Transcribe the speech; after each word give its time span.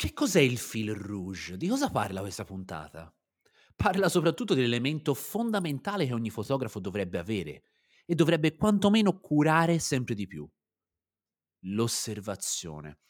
Che 0.00 0.14
cos'è 0.14 0.40
il 0.40 0.56
fil 0.56 0.94
rouge? 0.94 1.58
Di 1.58 1.68
cosa 1.68 1.90
parla 1.90 2.22
questa 2.22 2.42
puntata? 2.46 3.14
Parla 3.76 4.08
soprattutto 4.08 4.54
dell'elemento 4.54 5.12
fondamentale 5.12 6.06
che 6.06 6.14
ogni 6.14 6.30
fotografo 6.30 6.80
dovrebbe 6.80 7.18
avere 7.18 7.64
e 8.06 8.14
dovrebbe 8.14 8.56
quantomeno 8.56 9.20
curare 9.20 9.78
sempre 9.78 10.14
di 10.14 10.26
più. 10.26 10.48
L'osservazione. 11.64 13.00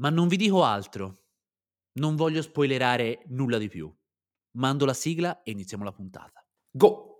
Ma 0.00 0.10
non 0.10 0.26
vi 0.26 0.36
dico 0.36 0.64
altro. 0.64 1.26
Non 2.00 2.16
voglio 2.16 2.42
spoilerare 2.42 3.22
nulla 3.28 3.58
di 3.58 3.68
più. 3.68 3.96
Mando 4.56 4.84
la 4.84 4.94
sigla 4.94 5.44
e 5.44 5.52
iniziamo 5.52 5.84
la 5.84 5.92
puntata. 5.92 6.44
Go! 6.72 7.11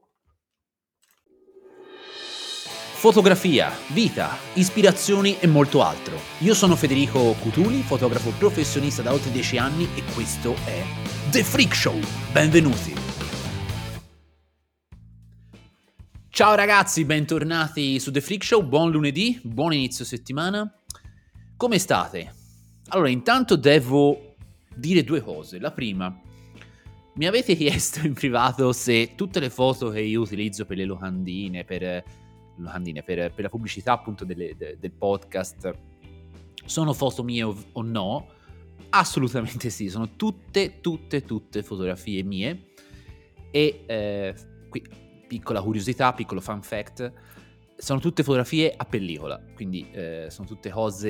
Fotografia, 3.02 3.72
vita, 3.88 4.38
ispirazioni 4.54 5.36
e 5.40 5.48
molto 5.48 5.82
altro. 5.82 6.16
Io 6.38 6.54
sono 6.54 6.76
Federico 6.76 7.32
Cutuli, 7.32 7.82
fotografo 7.82 8.30
professionista 8.38 9.02
da 9.02 9.12
oltre 9.12 9.32
10 9.32 9.58
anni 9.58 9.88
e 9.96 10.04
questo 10.14 10.54
è 10.64 10.84
The 11.32 11.42
Freak 11.42 11.74
Show. 11.74 11.98
Benvenuti! 12.30 12.94
Ciao 16.28 16.54
ragazzi, 16.54 17.04
bentornati 17.04 17.98
su 17.98 18.12
The 18.12 18.20
Freak 18.20 18.44
Show, 18.44 18.62
buon 18.62 18.92
lunedì, 18.92 19.40
buon 19.42 19.72
inizio 19.72 20.04
settimana. 20.04 20.72
Come 21.56 21.78
state? 21.80 22.32
Allora, 22.90 23.08
intanto 23.08 23.56
devo 23.56 24.36
dire 24.76 25.02
due 25.02 25.22
cose. 25.22 25.58
La 25.58 25.72
prima, 25.72 26.16
mi 27.14 27.26
avete 27.26 27.56
chiesto 27.58 28.06
in 28.06 28.12
privato 28.12 28.72
se 28.72 29.16
tutte 29.16 29.40
le 29.40 29.50
foto 29.50 29.88
che 29.88 30.02
io 30.02 30.20
utilizzo 30.20 30.64
per 30.66 30.76
le 30.76 30.84
locandine, 30.84 31.64
per 31.64 32.20
locandine 32.56 33.02
per, 33.02 33.32
per 33.32 33.44
la 33.44 33.48
pubblicità 33.48 33.92
appunto 33.92 34.24
delle, 34.24 34.54
de, 34.56 34.76
del 34.78 34.92
podcast 34.92 35.70
sono 36.64 36.92
foto 36.92 37.22
mie 37.22 37.42
o, 37.42 37.82
no? 37.82 38.28
Assolutamente 38.90 39.70
sì, 39.70 39.88
sono 39.88 40.16
tutte, 40.16 40.80
tutte, 40.80 41.22
tutte 41.24 41.62
fotografie 41.62 42.22
mie 42.22 42.70
e 43.50 43.84
eh, 43.86 44.34
qui 44.68 44.82
piccola 45.26 45.62
curiosità, 45.62 46.12
piccolo 46.12 46.40
fun 46.40 46.62
fact, 46.62 47.12
sono 47.76 48.00
tutte 48.00 48.22
fotografie 48.22 48.74
a 48.76 48.84
pellicola, 48.84 49.42
quindi 49.54 49.90
eh, 49.90 50.26
sono 50.28 50.46
tutte 50.46 50.70
cose 50.70 51.08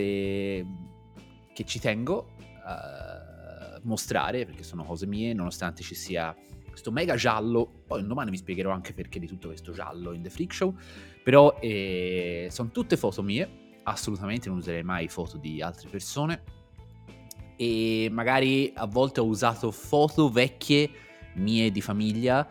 che 1.52 1.64
ci 1.64 1.80
tengo 1.80 2.34
a 2.64 3.80
mostrare 3.82 4.46
perché 4.46 4.62
sono 4.62 4.84
cose 4.84 5.06
mie 5.06 5.32
nonostante 5.32 5.82
ci 5.82 5.94
sia 5.94 6.34
questo 6.72 6.90
mega 6.90 7.14
giallo, 7.14 7.84
poi 7.86 8.04
domani 8.04 8.30
vi 8.30 8.38
spiegherò 8.38 8.70
anche 8.70 8.92
perché 8.92 9.20
di 9.20 9.26
tutto 9.26 9.48
questo 9.48 9.72
giallo 9.72 10.12
in 10.12 10.22
The 10.22 10.30
Freak 10.30 10.52
Show, 10.52 10.74
però 11.22 11.56
eh, 11.60 12.48
sono 12.50 12.70
tutte 12.70 12.96
foto 12.96 13.22
mie, 13.22 13.78
assolutamente 13.84 14.48
non 14.48 14.58
userei 14.58 14.82
mai 14.82 15.06
foto 15.08 15.36
di 15.36 15.62
altre 15.62 15.88
persone 15.88 16.42
e 17.56 18.08
magari 18.10 18.72
a 18.74 18.86
volte 18.86 19.20
ho 19.20 19.26
usato 19.26 19.70
foto 19.70 20.30
vecchie 20.30 20.90
mie 21.34 21.70
di 21.70 21.80
famiglia 21.80 22.48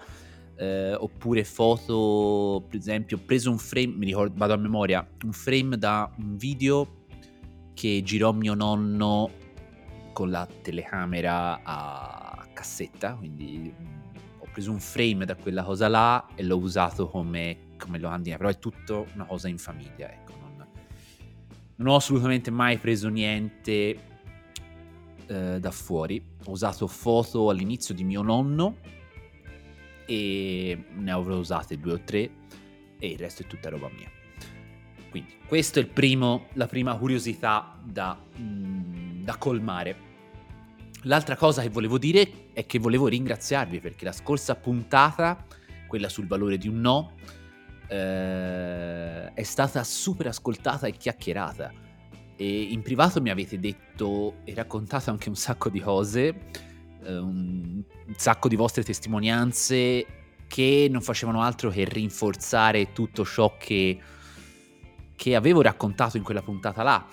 eh, 0.56 0.94
oppure 0.94 1.44
foto, 1.44 2.63
per 2.69 2.78
esempio, 2.78 3.17
ho 3.17 3.22
preso 3.25 3.50
un 3.50 3.58
frame, 3.58 3.95
mi 3.95 4.06
ricordo, 4.06 4.35
vado 4.38 4.53
a 4.53 4.58
memoria, 4.58 5.06
un 5.23 5.31
frame 5.31 5.78
da 5.78 6.13
un 6.19 6.38
video 6.38 7.06
che 7.73 8.02
girò 8.03 8.31
mio 8.31 8.53
nonno 8.53 9.31
con 10.13 10.30
la 10.30 10.47
telecamera 10.61 11.61
a 11.63 12.47
cassetta, 12.53 13.16
quindi 13.16 13.73
preso 14.52 14.71
un 14.71 14.80
frame 14.80 15.25
da 15.25 15.35
quella 15.35 15.63
cosa 15.63 15.88
là 15.88 16.27
e 16.35 16.44
l'ho 16.44 16.57
usato 16.57 17.07
come, 17.07 17.75
come 17.77 17.99
locandina, 17.99 18.38
però 18.38 18.49
è 18.49 18.59
tutto 18.59 19.07
una 19.16 19.25
cosa 19.25 19.47
in 19.47 19.57
famiglia, 19.57 20.11
ecco. 20.11 20.33
Non, 20.39 20.67
non 21.75 21.88
ho 21.88 21.95
assolutamente 21.95 22.52
mai 22.52 22.77
preso 22.77 23.09
niente 23.09 23.99
eh, 25.25 25.59
da 25.59 25.72
fuori. 25.72 26.23
Ho 26.45 26.52
usato 26.52 26.88
foto 26.88 27.49
all'inizio 27.49 27.94
di 27.94 28.03
mio 28.03 28.22
nonno 28.22 28.77
e 30.05 30.83
ne 30.94 31.11
avrò 31.11 31.38
usate 31.38 31.79
due 31.79 31.94
o 31.94 32.01
tre 32.03 32.29
e 33.00 33.07
il 33.07 33.17
resto 33.17 33.44
è 33.44 33.47
tutta 33.47 33.69
roba 33.69 33.90
mia. 33.95 34.09
Quindi 35.09 35.35
questa 35.47 35.79
è 35.79 35.85
primo, 35.85 36.47
la 36.53 36.67
prima 36.67 36.95
curiosità 36.97 37.78
da, 37.84 38.17
mm, 38.40 39.23
da 39.23 39.38
colmare 39.38 40.09
L'altra 41.06 41.35
cosa 41.35 41.63
che 41.63 41.69
volevo 41.69 41.97
dire 41.97 42.50
è 42.53 42.66
che 42.67 42.78
volevo 42.78 43.07
ringraziarvi 43.07 43.79
perché 43.79 44.06
la 44.06 44.12
scorsa 44.12 44.56
puntata, 44.56 45.45
quella 45.88 46.09
sul 46.09 46.28
valore 46.28 46.57
di 46.57 46.67
un 46.67 46.79
no, 46.79 47.13
eh, 47.88 49.34
è 49.34 49.44
stata 49.44 49.84
super 49.84 50.28
ascoltata 50.28 50.85
e 50.85 50.91
chiacchierata. 50.91 51.73
E 52.35 52.61
in 52.61 52.84
privato 52.84 53.19
mi 53.19 53.31
avete 53.31 53.59
detto 53.59 54.35
e 54.44 54.53
raccontato 54.53 55.09
anche 55.09 55.29
un 55.29 55.35
sacco 55.35 55.69
di 55.69 55.79
cose, 55.79 56.28
eh, 57.03 57.17
un, 57.17 57.84
sacco 58.16 58.47
di 58.47 58.56
vostre 58.56 58.84
testimonianze 58.84 60.06
che 60.45 60.88
non 60.90 61.01
facevano 61.01 61.41
altro 61.41 61.69
che 61.69 61.84
rinforzare 61.84 62.91
tutto 62.91 63.25
ciò 63.25 63.56
che, 63.57 64.00
che 65.16 65.35
avevo 65.35 65.61
raccontato 65.61 66.17
in 66.17 66.23
quella 66.23 66.41
puntata 66.41 66.84
là 66.84 67.07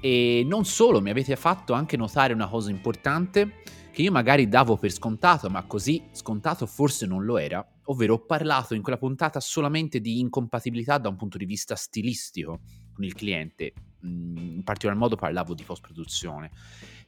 e 0.00 0.44
non 0.46 0.64
solo, 0.64 1.00
mi 1.00 1.10
avete 1.10 1.36
fatto 1.36 1.72
anche 1.72 1.96
notare 1.96 2.32
una 2.32 2.48
cosa 2.48 2.70
importante 2.70 3.62
che 3.96 4.02
io 4.02 4.12
magari 4.12 4.46
davo 4.46 4.76
per 4.76 4.92
scontato, 4.92 5.48
ma 5.48 5.64
così 5.64 6.02
scontato 6.12 6.66
forse 6.66 7.06
non 7.06 7.24
lo 7.24 7.38
era, 7.38 7.66
ovvero 7.84 8.14
ho 8.14 8.26
parlato 8.26 8.74
in 8.74 8.82
quella 8.82 8.98
puntata 8.98 9.40
solamente 9.40 10.00
di 10.00 10.20
incompatibilità 10.20 10.98
da 10.98 11.08
un 11.08 11.16
punto 11.16 11.38
di 11.38 11.46
vista 11.46 11.74
stilistico 11.76 12.60
con 12.92 13.04
il 13.04 13.14
cliente, 13.14 13.72
mm, 14.04 14.36
in 14.36 14.62
particolar 14.64 14.98
modo 14.98 15.16
parlavo 15.16 15.54
di 15.54 15.62
post-produzione, 15.62 16.50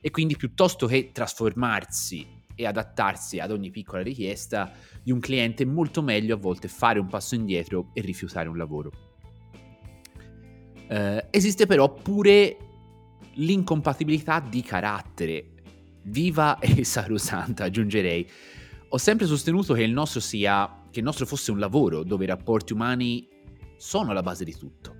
e 0.01 0.11
quindi 0.11 0.37
piuttosto 0.37 0.87
che 0.87 1.11
trasformarsi 1.13 2.27
e 2.55 2.67
adattarsi 2.67 3.39
ad 3.39 3.51
ogni 3.51 3.71
piccola 3.71 4.03
richiesta 4.03 4.73
di 5.03 5.13
un 5.13 5.21
cliente, 5.21 5.65
è 5.65 5.67
molto 5.67 6.01
meglio 6.01 6.37
a 6.37 6.39
volte 6.39 6.69
fare 6.69 6.99
un 6.99 7.07
passo 7.07 7.35
indietro 7.35 7.91
e 7.93 8.01
rifiutare 8.01 8.49
un 8.49 8.57
lavoro. 8.57 8.93
Uh, 10.89 11.21
esiste 11.29 11.67
però 11.67 11.93
pure 11.93 12.68
l'incompatibilità 13.39 14.41
di 14.41 14.63
carattere. 14.63 15.51
Viva 16.03 16.59
e 16.61 16.85
sacrosanta, 16.85 17.65
aggiungerei. 17.65 18.29
Ho 18.91 18.99
sempre 18.99 19.27
sostenuto 19.27 19.75
che 19.75 19.83
il 19.83 19.93
nostro 19.93 20.21
sia 20.21 20.79
che 20.91 21.01
il 21.01 21.05
nostro 21.05 21.27
fosse 21.27 21.51
un 21.51 21.59
lavoro 21.59 22.03
dove 22.03 22.25
i 22.25 22.27
rapporti 22.27 22.73
umani 22.73 23.29
sono 23.77 24.13
la 24.13 24.23
base 24.23 24.45
di 24.45 24.57
tutto. 24.57 24.97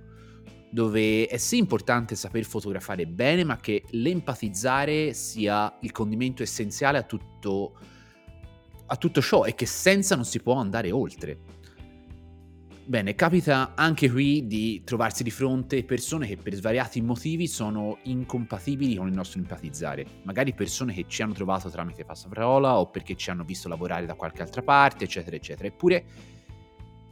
Dove 0.71 1.25
è 1.25 1.37
sì 1.37 1.57
importante 1.57 2.15
saper 2.15 2.45
fotografare 2.45 3.07
bene, 3.07 3.43
ma 3.43 3.57
che 3.57 3.83
l'empatizzare 3.91 5.13
sia 5.13 5.77
il 5.81 5.91
condimento 5.91 6.43
essenziale 6.43 6.99
a 6.99 7.03
tutto, 7.03 7.75
a 8.85 8.95
tutto 8.95 9.21
ciò 9.21 9.45
e 9.45 9.55
che 9.55 9.65
senza 9.65 10.15
non 10.15 10.25
si 10.25 10.39
può 10.41 10.55
andare 10.55 10.91
oltre. 10.91 11.57
Bene, 12.89 13.13
capita 13.13 13.73
anche 13.75 14.09
qui 14.09 14.47
di 14.47 14.81
trovarsi 14.83 15.21
di 15.21 15.29
fronte 15.29 15.83
persone 15.83 16.25
che 16.25 16.37
per 16.37 16.55
svariati 16.55 17.01
motivi 17.01 17.45
sono 17.45 17.99
incompatibili 18.05 18.95
con 18.95 19.07
il 19.07 19.13
nostro 19.13 19.37
empatizzare. 19.37 20.07
Magari 20.23 20.55
persone 20.55 20.91
che 20.95 21.05
ci 21.07 21.21
hanno 21.21 21.33
trovato 21.33 21.69
tramite 21.69 22.03
passaparola 22.03 22.79
o 22.79 22.89
perché 22.89 23.13
ci 23.13 23.29
hanno 23.29 23.43
visto 23.43 23.69
lavorare 23.69 24.07
da 24.07 24.15
qualche 24.15 24.41
altra 24.41 24.63
parte, 24.63 25.03
eccetera, 25.03 25.35
eccetera. 25.35 25.67
Eppure, 25.67 26.03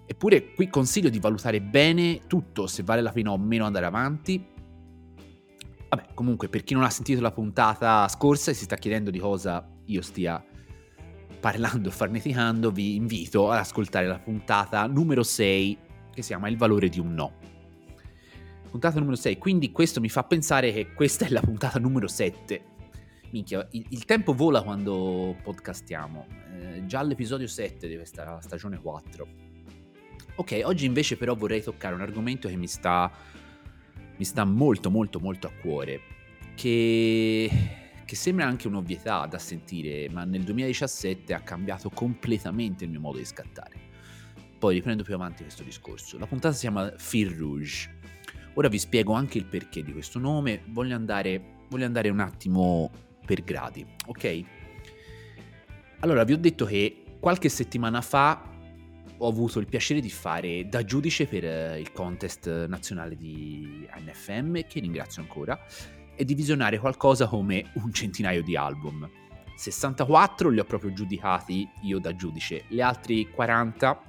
eppure 0.07 0.51
qui 0.55 0.67
consiglio 0.67 1.09
di 1.09 1.19
valutare 1.19 1.61
bene 1.61 2.21
tutto, 2.25 2.65
se 2.65 2.81
vale 2.81 3.01
la 3.01 3.11
pena 3.11 3.29
o 3.33 3.37
meno 3.37 3.65
andare 3.65 3.85
avanti. 3.85 4.43
Vabbè, 5.89 6.07
comunque, 6.15 6.49
per 6.49 6.63
chi 6.63 6.73
non 6.73 6.85
ha 6.85 6.89
sentito 6.89 7.21
la 7.21 7.31
puntata 7.31 8.07
scorsa 8.07 8.49
e 8.49 8.55
si 8.55 8.63
sta 8.63 8.77
chiedendo 8.77 9.11
di 9.11 9.19
cosa 9.19 9.63
io 9.85 10.01
stia 10.01 10.43
parlando 11.39 11.89
e 11.89 11.91
farneticando, 11.91 12.71
vi 12.71 12.95
invito 12.95 13.51
ad 13.51 13.59
ascoltare 13.59 14.07
la 14.07 14.19
puntata 14.19 14.85
numero 14.87 15.23
6 15.23 15.77
che 16.13 16.21
si 16.21 16.29
chiama 16.29 16.47
Il 16.49 16.57
valore 16.57 16.89
di 16.89 16.99
un 16.99 17.13
no. 17.13 17.33
Puntata 18.69 18.97
numero 18.97 19.15
6, 19.15 19.37
quindi 19.37 19.71
questo 19.71 19.99
mi 19.99 20.09
fa 20.09 20.23
pensare 20.23 20.73
che 20.73 20.93
questa 20.93 21.25
è 21.25 21.29
la 21.29 21.41
puntata 21.41 21.79
numero 21.79 22.07
7. 22.07 22.75
Minchia, 23.29 23.67
il, 23.71 23.85
il 23.89 24.05
tempo 24.05 24.33
vola 24.33 24.61
quando 24.63 25.35
podcastiamo. 25.43 26.25
Eh, 26.55 26.85
già 26.85 27.01
l'episodio 27.03 27.47
7 27.47 27.87
di 27.87 27.95
questa 27.95 28.39
stagione 28.41 28.79
4. 28.79 29.27
Ok, 30.35 30.61
oggi 30.63 30.85
invece 30.85 31.17
però 31.17 31.35
vorrei 31.35 31.61
toccare 31.61 31.95
un 31.95 32.01
argomento 32.01 32.47
che 32.47 32.55
mi 32.55 32.67
sta, 32.67 33.11
mi 34.17 34.25
sta 34.25 34.43
molto 34.43 34.89
molto 34.89 35.19
molto 35.19 35.47
a 35.47 35.51
cuore, 35.59 36.01
che 36.55 37.49
che 38.07 38.15
sembra 38.15 38.45
anche 38.45 38.69
un'ovvietà 38.69 39.25
da 39.25 39.37
sentire, 39.37 40.07
ma 40.09 40.23
nel 40.23 40.43
2017 40.43 41.33
ha 41.33 41.41
cambiato 41.41 41.89
completamente 41.89 42.85
il 42.85 42.89
mio 42.89 43.01
modo 43.01 43.17
di 43.17 43.25
scattare. 43.25 43.75
Poi 44.57 44.75
riprendo 44.75 45.03
più 45.03 45.13
avanti 45.13 45.43
questo 45.43 45.61
discorso. 45.61 46.17
La 46.17 46.25
puntata 46.25 46.53
si 46.53 46.61
chiama 46.61 46.89
Fil 46.95 47.31
Rouge. 47.31 47.95
Ora 48.53 48.69
vi 48.69 48.79
spiego 48.79 49.11
anche 49.11 49.37
il 49.37 49.43
perché 49.43 49.83
di 49.83 49.91
questo 49.91 50.19
nome, 50.19 50.61
voglio 50.67 50.95
andare, 50.95 51.65
voglio 51.67 51.85
andare 51.85 52.07
un 52.07 52.21
attimo 52.21 52.89
per 53.25 53.43
gradi, 53.43 53.85
ok? 54.05 54.43
Allora, 55.99 56.23
vi 56.23 56.31
ho 56.31 56.37
detto 56.37 56.63
che 56.63 57.03
qualche 57.19 57.49
settimana 57.49 57.99
fa 57.99 58.41
ho 59.17 59.27
avuto 59.27 59.59
il 59.59 59.67
piacere 59.67 59.99
di 59.99 60.09
fare 60.09 60.69
da 60.69 60.81
giudice 60.85 61.25
per 61.25 61.43
eh, 61.43 61.79
il 61.79 61.91
contest 61.91 62.67
nazionale 62.67 63.17
di 63.17 63.85
NFM, 63.99 64.65
che 64.65 64.79
ringrazio 64.79 65.21
ancora, 65.21 65.59
e 66.17 66.25
di 66.25 66.33
visionare 66.33 66.79
qualcosa 66.79 67.27
come 67.27 67.71
un 67.75 67.93
centinaio 67.93 68.41
di 68.41 68.57
album. 68.57 69.09
64 69.55 70.49
li 70.49 70.59
ho 70.59 70.65
proprio 70.65 70.91
giudicati 70.91 71.67
io 71.83 71.99
da 71.99 72.15
giudice, 72.15 72.65
le 72.69 72.81
altre 72.81 73.29
40 73.29 74.01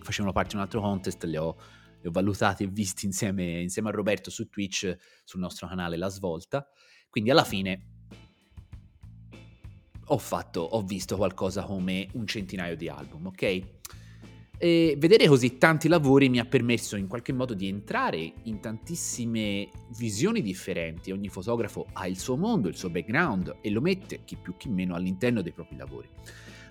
facevano 0.00 0.32
parte 0.32 0.50
di 0.50 0.56
un 0.56 0.62
altro 0.62 0.80
contest, 0.80 1.22
le 1.24 1.38
ho, 1.38 1.56
le 2.00 2.08
ho 2.08 2.12
valutati 2.12 2.62
e 2.62 2.66
visti 2.68 3.06
insieme, 3.06 3.60
insieme 3.60 3.88
a 3.88 3.92
Roberto 3.92 4.30
su 4.30 4.48
Twitch, 4.48 4.96
sul 5.24 5.40
nostro 5.40 5.66
canale 5.66 5.96
La 5.96 6.08
Svolta, 6.08 6.66
quindi 7.10 7.30
alla 7.30 7.44
fine 7.44 7.88
ho 10.06 10.18
fatto, 10.18 10.60
ho 10.60 10.82
visto 10.82 11.16
qualcosa 11.16 11.64
come 11.64 12.08
un 12.12 12.26
centinaio 12.26 12.76
di 12.76 12.88
album, 12.88 13.26
ok? 13.26 13.62
E 14.56 14.94
vedere 14.98 15.26
così 15.26 15.58
tanti 15.58 15.88
lavori 15.88 16.28
mi 16.28 16.38
ha 16.38 16.44
permesso 16.44 16.96
in 16.96 17.08
qualche 17.08 17.32
modo 17.32 17.54
di 17.54 17.68
entrare 17.68 18.32
in 18.44 18.60
tantissime 18.60 19.68
visioni 19.96 20.42
differenti. 20.42 21.10
Ogni 21.10 21.28
fotografo 21.28 21.86
ha 21.92 22.06
il 22.06 22.18
suo 22.18 22.36
mondo, 22.36 22.68
il 22.68 22.76
suo 22.76 22.88
background 22.88 23.56
e 23.60 23.70
lo 23.70 23.80
mette, 23.80 24.20
chi 24.24 24.36
più 24.36 24.56
chi 24.56 24.68
meno, 24.68 24.94
all'interno 24.94 25.42
dei 25.42 25.52
propri 25.52 25.76
lavori. 25.76 26.08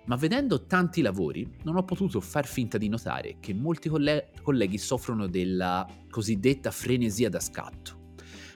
Ma 0.06 0.15
vedendo 0.15 0.65
tanti 0.65 1.01
lavori 1.01 1.47
non 1.63 1.75
ho 1.75 1.83
potuto 1.83 2.19
far 2.19 2.45
finta 2.45 2.77
di 2.77 2.89
notare 2.89 3.38
che 3.39 3.53
molti 3.53 3.89
coll- 3.89 4.25
colleghi 4.41 4.77
soffrono 4.77 5.27
della 5.27 5.88
cosiddetta 6.09 6.71
frenesia 6.71 7.30
da 7.30 7.39
scatto. 7.39 8.12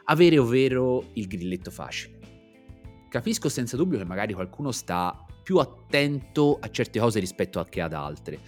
Avere 0.06 0.38
ovvero 0.38 1.12
il 1.14 1.28
grilletto 1.28 1.70
facile. 1.70 2.16
Capisco 3.10 3.50
senza 3.50 3.78
dubbio 3.78 3.98
che 3.98 4.06
magari 4.06 4.34
qualcuno 4.34 4.72
sta 4.72 5.26
più 5.44 5.58
attento 5.58 6.58
a 6.60 6.70
certe 6.70 7.00
cose 7.00 7.20
rispetto 7.20 7.64
che 7.70 7.82
ad 7.82 7.94
altre 7.94 8.40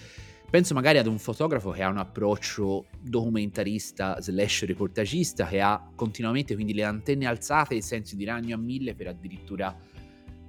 Penso 0.49 0.73
magari 0.73 0.97
ad 0.97 1.05
un 1.05 1.19
fotografo 1.19 1.69
che 1.69 1.83
ha 1.83 1.89
un 1.89 1.97
approccio 1.97 2.87
documentarista 2.99 4.19
slash 4.19 4.65
reportagista, 4.65 5.45
che 5.45 5.61
ha 5.61 5.91
continuamente 5.95 6.55
quindi 6.55 6.73
le 6.73 6.83
antenne 6.83 7.27
alzate 7.27 7.75
e 7.75 7.77
i 7.77 7.81
sensi 7.83 8.15
di 8.15 8.25
ragno 8.25 8.55
a 8.55 8.57
mille 8.57 8.95
per 8.95 9.09
addirittura 9.09 9.77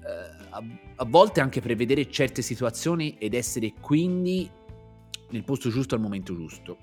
eh, 0.02 0.46
a, 0.48 0.62
a 0.96 1.04
volte 1.04 1.42
anche 1.42 1.60
prevedere 1.60 2.10
certe 2.10 2.40
situazioni 2.40 3.18
ed 3.18 3.34
essere 3.34 3.74
quindi 3.78 4.50
nel 5.30 5.44
posto 5.44 5.68
giusto 5.68 5.96
al 5.96 6.00
momento 6.00 6.34
giusto. 6.34 6.78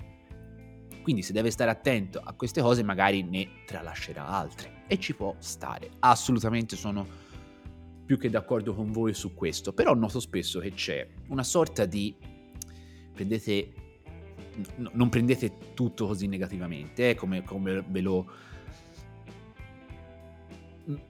Quindi 1.02 1.24
se 1.24 1.34
deve 1.34 1.50
stare 1.50 1.72
attento 1.72 2.22
a 2.24 2.34
queste 2.34 2.62
cose 2.62 2.84
magari 2.84 3.24
ne 3.24 3.64
tralascerà 3.66 4.28
altre 4.28 4.84
e 4.88 5.00
ci 5.00 5.16
può 5.16 5.36
stare. 5.40 5.90
Assolutamente 6.00 6.75
sono 6.75 7.25
più 8.06 8.19
che 8.19 8.30
d'accordo 8.30 8.75
con 8.75 8.92
voi 8.92 9.16
su 9.16 9.34
questo, 9.34 9.74
però 9.74 9.96
noto 9.96 10.19
spesso 10.19 10.60
che 10.60 10.74
c'è 10.74 11.08
una 11.30 11.44
sorta 11.44 11.86
di 11.86 12.16
prendete, 13.18 13.74
no, 14.75 14.92
non 14.94 15.10
prendete 15.10 15.74
tutto 15.74 16.06
così 16.06 16.28
negativamente, 16.28 17.10
eh, 17.10 17.16
come, 17.16 17.44
come 17.44 17.84
ve 17.86 18.02
lo 18.02 18.46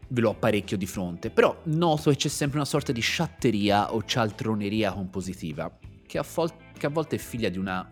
ve 0.07 0.21
lo 0.21 0.31
apparecchio 0.31 0.75
di 0.75 0.87
fronte, 0.87 1.29
però 1.29 1.55
noto 1.65 2.09
che 2.09 2.15
c'è 2.15 2.29
sempre 2.29 2.57
una 2.57 2.65
sorta 2.65 2.91
di 2.91 3.01
sciatteria 3.01 3.93
o 3.93 4.03
cialtroneria 4.03 4.91
compositiva, 4.91 5.77
che 6.07 6.17
a, 6.17 6.23
fol- 6.23 6.51
che 6.75 6.87
a 6.87 6.89
volte 6.89 7.17
è 7.17 7.19
figlia 7.19 7.49
di 7.49 7.59
una 7.59 7.87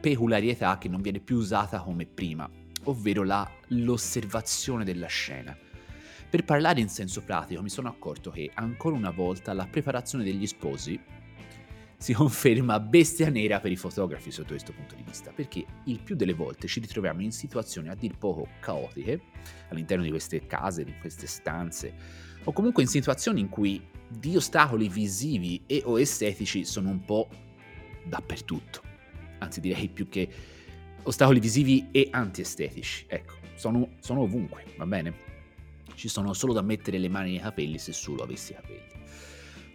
peculiarità 0.00 0.78
che 0.78 0.88
non 0.88 1.00
viene 1.00 1.18
più 1.18 1.36
usata 1.36 1.80
come 1.80 2.06
prima, 2.06 2.48
ovvero 2.84 3.24
la, 3.24 3.50
l'osservazione 3.68 4.84
della 4.84 5.08
scena. 5.08 5.56
Per 6.30 6.44
parlare 6.44 6.80
in 6.80 6.88
senso 6.88 7.22
pratico 7.22 7.62
mi 7.62 7.70
sono 7.70 7.88
accorto 7.88 8.30
che 8.30 8.50
ancora 8.54 8.94
una 8.94 9.10
volta 9.10 9.52
la 9.52 9.66
preparazione 9.66 10.22
degli 10.22 10.46
sposi 10.46 11.00
si 12.04 12.12
conferma 12.12 12.78
bestia 12.80 13.30
nera 13.30 13.60
per 13.60 13.72
i 13.72 13.76
fotografi 13.76 14.30
sotto 14.30 14.48
questo 14.48 14.74
punto 14.74 14.94
di 14.94 15.02
vista, 15.02 15.32
perché 15.32 15.64
il 15.84 16.00
più 16.00 16.14
delle 16.14 16.34
volte 16.34 16.66
ci 16.66 16.78
ritroviamo 16.78 17.22
in 17.22 17.32
situazioni 17.32 17.88
a 17.88 17.94
dir 17.94 18.18
poco 18.18 18.46
caotiche 18.60 19.22
all'interno 19.70 20.04
di 20.04 20.10
queste 20.10 20.46
case, 20.46 20.84
di 20.84 20.92
queste 21.00 21.26
stanze, 21.26 21.94
o 22.44 22.52
comunque 22.52 22.82
in 22.82 22.90
situazioni 22.90 23.40
in 23.40 23.48
cui 23.48 23.82
di 24.06 24.36
ostacoli 24.36 24.86
visivi 24.90 25.62
e 25.64 25.80
o 25.86 25.98
estetici 25.98 26.66
sono 26.66 26.90
un 26.90 27.02
po' 27.02 27.26
dappertutto. 28.04 28.82
Anzi 29.38 29.60
direi 29.60 29.88
più 29.88 30.06
che 30.10 30.28
ostacoli 31.04 31.40
visivi 31.40 31.88
e 31.90 32.08
antiestetici. 32.10 33.06
Ecco, 33.08 33.36
sono, 33.54 33.92
sono 34.00 34.20
ovunque, 34.20 34.66
va 34.76 34.84
bene? 34.84 35.14
Ci 35.94 36.08
sono 36.08 36.34
solo 36.34 36.52
da 36.52 36.60
mettere 36.60 36.98
le 36.98 37.08
mani 37.08 37.30
nei 37.30 37.40
capelli 37.40 37.78
se 37.78 37.94
solo 37.94 38.24
avessi 38.24 38.52
capelli. 38.52 38.93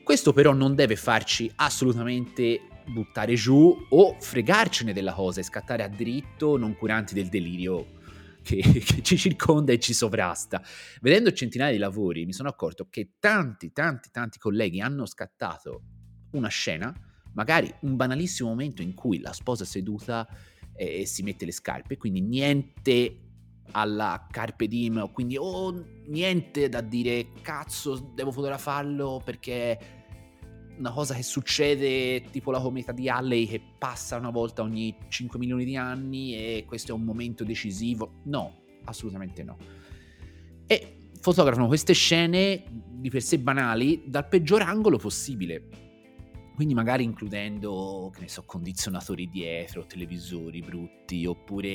Questo 0.09 0.33
però 0.33 0.53
non 0.53 0.73
deve 0.73 0.95
farci 0.95 1.51
assolutamente 1.57 2.81
buttare 2.87 3.35
giù 3.35 3.77
o 3.89 4.15
fregarcene 4.19 4.91
della 4.91 5.13
cosa 5.13 5.39
e 5.39 5.43
scattare 5.43 5.83
a 5.83 5.87
dritto 5.87 6.57
non 6.57 6.75
curanti 6.75 7.13
del 7.13 7.27
delirio 7.27 7.99
che, 8.41 8.55
che, 8.83 9.03
ci 9.03 9.15
circonda 9.17 9.71
e 9.71 9.77
ci 9.77 9.93
sovrasta. 9.93 10.63
Vedendo 11.01 11.31
centinaia 11.31 11.71
di 11.71 11.77
lavori 11.77 12.25
mi 12.25 12.33
sono 12.33 12.49
accorto 12.49 12.87
che 12.89 13.17
tanti, 13.19 13.71
tanti, 13.71 14.09
tanti 14.11 14.39
colleghi 14.39 14.81
hanno 14.81 15.05
scattato 15.05 15.83
una 16.31 16.47
scena, 16.47 16.91
magari 17.33 17.71
un 17.81 17.95
banalissimo 17.95 18.49
momento 18.49 18.81
in 18.81 18.95
cui 18.95 19.19
la 19.19 19.31
sposa 19.31 19.63
seduta 19.63 20.27
e, 20.73 21.01
e 21.01 21.05
si 21.05 21.21
mette 21.21 21.45
le 21.45 21.51
scarpe, 21.51 21.97
quindi 21.97 22.21
niente 22.21 23.19
alla 23.73 24.25
carpe 24.31 24.67
diem, 24.67 25.11
quindi 25.11 25.37
oh, 25.37 25.85
niente 26.07 26.67
da 26.67 26.81
dire 26.81 27.27
cazzo 27.43 28.11
devo 28.15 28.31
fotografarlo 28.31 29.21
perché 29.23 29.98
una 30.79 30.91
cosa 30.91 31.13
che 31.13 31.23
succede 31.23 32.23
tipo 32.31 32.51
la 32.51 32.59
cometa 32.59 32.91
di 32.91 33.09
Halley 33.09 33.45
che 33.45 33.61
passa 33.77 34.17
una 34.17 34.29
volta 34.29 34.61
ogni 34.61 34.95
5 35.09 35.37
milioni 35.37 35.65
di 35.65 35.75
anni 35.75 36.35
e 36.35 36.63
questo 36.65 36.93
è 36.93 36.95
un 36.95 37.03
momento 37.03 37.43
decisivo. 37.43 38.21
No, 38.23 38.61
assolutamente 38.85 39.43
no. 39.43 39.57
E 40.65 41.11
fotografano 41.19 41.67
queste 41.67 41.93
scene 41.93 42.63
di 42.71 43.09
per 43.09 43.21
sé 43.21 43.39
banali 43.39 44.03
dal 44.05 44.27
peggior 44.27 44.61
angolo 44.61 44.97
possibile. 44.97 45.67
Quindi 46.55 46.73
magari 46.73 47.03
includendo, 47.03 48.11
che 48.13 48.21
ne 48.21 48.27
so, 48.27 48.43
condizionatori 48.43 49.29
dietro, 49.29 49.85
televisori 49.85 50.61
brutti, 50.61 51.25
oppure 51.25 51.67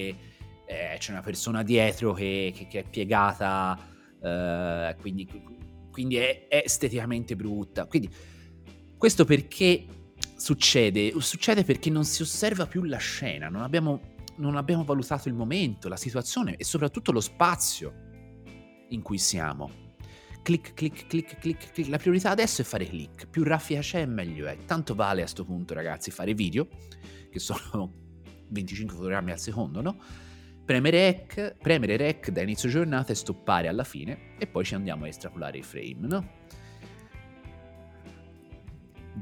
eh, 0.67 0.97
c'è 0.99 1.13
una 1.13 1.23
persona 1.23 1.63
dietro 1.63 2.13
che, 2.13 2.53
che, 2.55 2.67
che 2.67 2.81
è 2.81 2.85
piegata, 2.85 3.79
eh, 4.23 4.95
quindi, 5.01 5.27
quindi 5.91 6.17
è, 6.17 6.49
è 6.49 6.63
esteticamente 6.65 7.35
brutta. 7.35 7.87
Quindi 7.87 8.11
questo 9.05 9.27
perché 9.27 9.85
succede? 10.35 11.13
Succede 11.19 11.63
perché 11.63 11.91
non 11.91 12.07
si 12.07 12.23
osserva 12.23 12.67
più 12.67 12.85
la 12.85 12.97
scena, 12.97 13.51
non 13.51 13.61
abbiamo, 13.61 14.01
non 14.37 14.57
abbiamo 14.57 14.83
valutato 14.83 15.29
il 15.29 15.35
momento, 15.35 15.91
la 15.91 15.99
situazione 15.99 16.57
e 16.57 16.65
soprattutto 16.65 17.13
lo 17.13 17.21
spazio 17.21 17.93
in 18.89 19.03
cui 19.03 19.19
siamo. 19.19 19.71
Clic, 20.43 20.73
clic, 20.73 21.07
clic, 21.07 21.39
clic, 21.39 21.71
clic. 21.71 21.89
La 21.89 21.99
priorità 21.99 22.31
adesso 22.31 22.63
è 22.63 22.65
fare 22.65 22.87
clic. 22.87 23.29
Più 23.29 23.43
raffica 23.43 23.81
c'è, 23.81 24.07
meglio 24.07 24.47
è. 24.47 24.57
Tanto 24.65 24.95
vale 24.95 25.21
a 25.21 25.25
questo 25.25 25.45
punto, 25.45 25.75
ragazzi, 25.75 26.11
fare 26.11 26.33
video, 26.33 26.67
che 27.31 27.39
sono 27.39 27.93
25 28.49 28.97
fotogrammi 28.97 29.33
al 29.33 29.39
secondo, 29.39 29.83
no? 29.83 30.01
Premere 30.65 31.13
rec, 31.13 31.57
premere 31.61 31.99
rec 31.99 32.31
da 32.31 32.41
inizio 32.41 32.71
giornata 32.71 33.13
e 33.13 33.17
stoppare 33.17 33.69
alla 33.69 33.85
fine, 33.85 34.35
e 34.39 34.47
poi 34.47 34.65
ci 34.65 34.75
andiamo 34.75 35.05
a 35.05 35.09
estrapolare 35.09 35.59
i 35.59 35.63
frame, 35.63 36.07
no? 36.07 36.29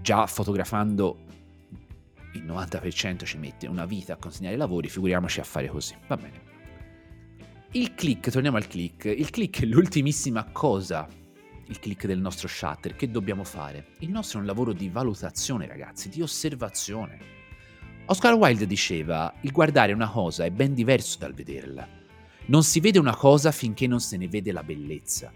Già 0.03 0.27
fotografando 0.27 1.19
il 2.35 2.45
90% 2.45 3.25
ci 3.25 3.39
mette 3.39 3.67
una 3.67 3.87
vita 3.87 4.15
a 4.15 4.17
consegnare 4.17 4.55
i 4.55 4.59
lavori, 4.59 4.89
figuriamoci 4.89 5.41
a 5.41 5.45
fare 5.45 5.69
così. 5.69 5.95
Va 6.07 6.17
bene. 6.17 6.51
Il 7.73 7.95
click, 7.95 8.31
torniamo 8.31 8.57
al 8.59 8.67
click. 8.67 9.05
Il 9.05 9.31
click 9.31 9.63
è 9.63 9.65
l'ultimissima 9.65 10.45
cosa, 10.51 11.09
il 11.67 11.79
click 11.79 12.07
del 12.07 12.21
nostro 12.21 12.49
shutter, 12.49 12.97
che 12.97 13.11
dobbiamo 13.11 13.45
fare. 13.45 13.93
Il 14.01 14.11
nostro 14.11 14.39
è 14.39 14.41
un 14.43 14.47
lavoro 14.47 14.73
di 14.73 14.89
valutazione, 14.89 15.67
ragazzi, 15.67 16.09
di 16.09 16.21
osservazione. 16.21 17.19
Oscar 18.07 18.35
Wilde 18.35 18.67
diceva, 18.67 19.33
il 19.43 19.53
guardare 19.53 19.93
una 19.93 20.11
cosa 20.11 20.45
è 20.45 20.51
ben 20.51 20.75
diverso 20.75 21.19
dal 21.19 21.33
vederla. 21.33 21.89
Non 22.47 22.65
si 22.65 22.81
vede 22.81 22.99
una 22.99 23.15
cosa 23.15 23.53
finché 23.53 23.87
non 23.87 24.01
se 24.01 24.17
ne 24.17 24.29
vede 24.29 24.53
la 24.53 24.65
bellezza. 24.65 25.33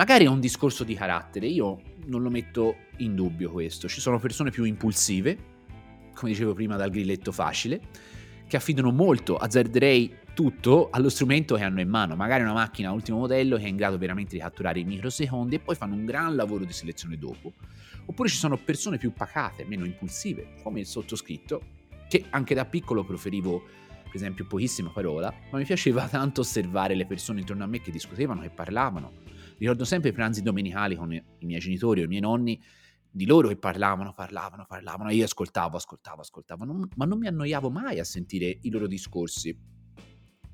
Magari 0.00 0.24
è 0.24 0.28
un 0.28 0.40
discorso 0.40 0.82
di 0.82 0.94
carattere, 0.94 1.46
io 1.46 1.78
non 2.06 2.22
lo 2.22 2.30
metto 2.30 2.76
in 3.00 3.14
dubbio 3.14 3.50
questo. 3.50 3.86
Ci 3.86 4.00
sono 4.00 4.18
persone 4.18 4.48
più 4.48 4.64
impulsive, 4.64 5.36
come 6.14 6.30
dicevo 6.30 6.54
prima 6.54 6.76
dal 6.76 6.88
grilletto 6.88 7.32
facile, 7.32 7.82
che 8.48 8.56
affidano 8.56 8.92
molto, 8.92 9.36
azzarderei 9.36 10.16
tutto 10.32 10.88
allo 10.90 11.10
strumento 11.10 11.54
che 11.54 11.64
hanno 11.64 11.82
in 11.82 11.90
mano, 11.90 12.16
magari 12.16 12.44
una 12.44 12.54
macchina 12.54 12.92
ultimo 12.92 13.18
modello 13.18 13.58
che 13.58 13.64
è 13.64 13.68
in 13.68 13.76
grado 13.76 13.98
veramente 13.98 14.36
di 14.36 14.40
catturare 14.40 14.80
i 14.80 14.84
microsecondi 14.84 15.56
e 15.56 15.58
poi 15.58 15.74
fanno 15.74 15.96
un 15.96 16.06
gran 16.06 16.34
lavoro 16.34 16.64
di 16.64 16.72
selezione 16.72 17.18
dopo. 17.18 17.52
Oppure 18.06 18.30
ci 18.30 18.36
sono 18.36 18.56
persone 18.56 18.96
più 18.96 19.12
pacate, 19.12 19.66
meno 19.66 19.84
impulsive, 19.84 20.54
come 20.62 20.80
il 20.80 20.86
sottoscritto, 20.86 21.60
che 22.08 22.24
anche 22.30 22.54
da 22.54 22.64
piccolo 22.64 23.04
proferivo 23.04 23.64
per 24.04 24.16
esempio 24.16 24.46
pochissima 24.46 24.88
parola, 24.88 25.30
ma 25.50 25.58
mi 25.58 25.64
piaceva 25.64 26.08
tanto 26.08 26.40
osservare 26.40 26.94
le 26.94 27.04
persone 27.04 27.40
intorno 27.40 27.64
a 27.64 27.66
me 27.66 27.82
che 27.82 27.90
discutevano, 27.90 28.40
che 28.40 28.48
parlavano, 28.48 29.12
Ricordo 29.60 29.84
sempre 29.84 30.08
i 30.08 30.12
pranzi 30.14 30.40
domenicali 30.40 30.96
con 30.96 31.12
i 31.12 31.22
miei 31.40 31.60
genitori 31.60 32.00
o 32.00 32.04
i 32.04 32.06
miei 32.06 32.22
nonni, 32.22 32.58
di 33.10 33.26
loro 33.26 33.48
che 33.48 33.56
parlavano, 33.56 34.14
parlavano, 34.14 34.64
parlavano, 34.66 35.10
io 35.10 35.24
ascoltavo, 35.24 35.76
ascoltavo, 35.76 36.22
ascoltavo, 36.22 36.64
non, 36.64 36.88
ma 36.96 37.04
non 37.04 37.18
mi 37.18 37.26
annoiavo 37.26 37.68
mai 37.68 37.98
a 37.98 38.04
sentire 38.04 38.56
i 38.62 38.70
loro 38.70 38.86
discorsi. 38.86 39.54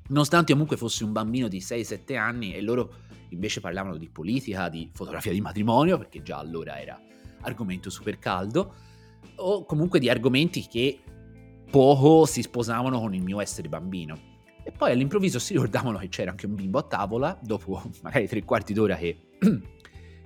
Nonostante 0.09 0.51
comunque 0.51 0.77
fossi 0.77 1.05
un 1.05 1.13
bambino 1.13 1.47
di 1.47 1.61
6-7 1.61 2.17
anni 2.17 2.53
e 2.53 2.61
loro 2.63 2.95
invece 3.29 3.61
parlavano 3.61 3.97
di 3.97 4.09
politica, 4.09 4.69
di 4.69 4.91
fotografia 4.93 5.31
di 5.31 5.41
matrimonio, 5.41 5.99
perché 5.99 6.23
già 6.23 6.39
allora 6.39 6.81
era 6.81 7.01
argomento 7.43 7.91
super 7.91 8.19
caldo, 8.19 8.75
o 9.37 9.65
comunque 9.67 10.01
di 10.01 10.11
argomenti 10.11 10.67
che 10.67 10.99
poco 11.71 12.27
si 12.27 12.43
sposavano 12.43 12.99
con 12.99 13.15
il 13.15 13.23
mio 13.23 13.41
essere 13.41 13.69
bambino. 13.69 14.35
Poi 14.77 14.91
all'improvviso 14.93 15.39
si 15.39 15.55
ricordavano 15.55 15.99
che 15.99 16.09
c'era 16.09 16.31
anche 16.31 16.47
un 16.47 16.55
bimbo 16.55 16.79
a 16.79 16.83
tavola, 16.83 17.39
dopo 17.43 17.83
magari 18.03 18.29
tre 18.29 18.45
quarti 18.45 18.73
d'ora 18.73 18.97
che, 18.97 19.17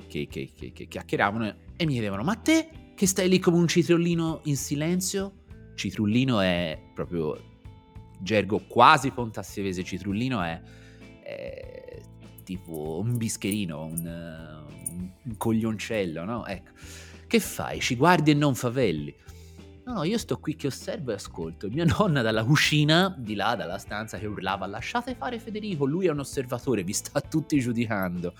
che, 0.09 0.27
che, 0.29 0.73
che 0.73 0.87
chiacchieravano, 0.87 1.55
e 1.77 1.87
mi 1.87 1.93
chiedevano, 1.93 2.23
ma 2.23 2.35
te 2.35 2.69
che 2.95 3.07
stai 3.07 3.29
lì 3.29 3.39
come 3.39 3.57
un 3.57 3.69
citrollino 3.69 4.41
in 4.45 4.57
silenzio? 4.57 5.39
Citrullino 5.75 6.41
è 6.41 6.79
proprio 6.93 7.51
gergo 8.21 8.63
quasi 8.69 9.11
pontassievese, 9.13 9.83
citrullino 9.83 10.43
è, 10.43 10.61
è 11.23 12.01
tipo 12.45 12.99
un 13.03 13.17
bischerino, 13.17 13.85
un, 13.85 14.05
un, 14.05 15.11
un 15.23 15.37
coglioncello, 15.39 16.25
no? 16.25 16.45
Ecco. 16.47 16.73
Che 17.27 17.41
fai? 17.41 17.81
Ci 17.81 17.97
guardi 17.97 18.33
e 18.33 18.35
non 18.35 18.55
favelli. 18.55 19.15
No, 19.91 19.97
no, 19.97 20.05
io 20.05 20.19
sto 20.19 20.39
qui 20.39 20.55
che 20.55 20.69
osservo 20.69 21.11
e 21.11 21.15
ascolto. 21.15 21.69
Mia 21.69 21.83
nonna 21.99 22.23
dalla 22.23 22.45
cucina, 22.45 23.13
di 23.19 23.35
là, 23.35 23.57
dalla 23.57 23.77
stanza, 23.77 24.19
che 24.19 24.27
urlava 24.27 24.67
lasciate 24.67 25.17
fare 25.17 25.41
Federico, 25.41 25.85
lui 25.85 26.07
è 26.07 26.11
un 26.11 26.21
osservatore, 26.21 26.85
vi 26.85 26.93
sta 26.93 27.21
tutti 27.21 27.59
giudicando. 27.59 28.33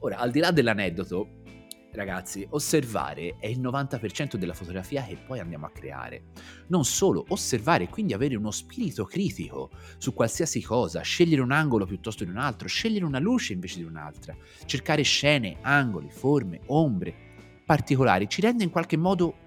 Ora, 0.00 0.18
al 0.18 0.30
di 0.30 0.38
là 0.38 0.50
dell'aneddoto, 0.50 1.44
ragazzi, 1.92 2.46
osservare 2.50 3.36
è 3.40 3.46
il 3.46 3.58
90% 3.58 4.36
della 4.36 4.52
fotografia 4.52 5.02
che 5.02 5.16
poi 5.16 5.38
andiamo 5.38 5.64
a 5.64 5.70
creare. 5.70 6.24
Non 6.66 6.84
solo, 6.84 7.24
osservare 7.28 7.84
e 7.84 7.88
quindi 7.88 8.12
avere 8.12 8.36
uno 8.36 8.50
spirito 8.50 9.06
critico 9.06 9.70
su 9.96 10.12
qualsiasi 10.12 10.60
cosa, 10.60 11.00
scegliere 11.00 11.40
un 11.40 11.52
angolo 11.52 11.86
piuttosto 11.86 12.22
di 12.22 12.28
un 12.28 12.36
altro, 12.36 12.68
scegliere 12.68 13.06
una 13.06 13.18
luce 13.18 13.54
invece 13.54 13.78
di 13.78 13.84
un'altra, 13.84 14.36
cercare 14.66 15.00
scene, 15.00 15.56
angoli, 15.62 16.10
forme, 16.10 16.60
ombre 16.66 17.24
particolari, 17.66 18.28
ci 18.28 18.40
rende 18.40 18.62
in 18.62 18.70
qualche 18.70 18.96
modo, 18.96 19.45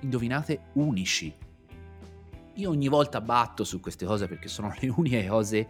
indovinate, 0.00 0.70
unici. 0.74 1.32
Io 2.54 2.70
ogni 2.70 2.88
volta 2.88 3.20
batto 3.20 3.64
su 3.64 3.80
queste 3.80 4.04
cose 4.04 4.26
perché 4.26 4.48
sono 4.48 4.74
le 4.78 4.88
uniche 4.88 5.26
cose 5.26 5.66